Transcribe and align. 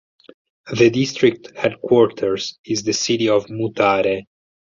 The 0.75 0.89
district 0.89 1.55
headquarters 1.55 2.57
is 2.65 2.81
the 2.81 2.91
city 2.91 3.29
of 3.29 3.45
Mutare. 3.51 4.23